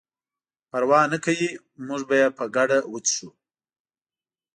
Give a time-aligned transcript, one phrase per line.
[0.69, 1.49] پروا نه کوي
[1.87, 3.29] موږ به یې په ګډه وڅښو.